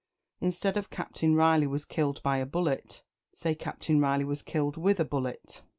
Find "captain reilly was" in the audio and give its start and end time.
0.89-1.85, 3.53-4.41